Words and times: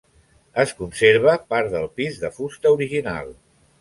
Es 0.61 0.71
conserva 0.77 1.35
part 1.55 1.71
del 1.75 1.85
pis 2.01 2.17
de 2.25 2.33
fusta 2.39 2.73
original. 2.79 3.31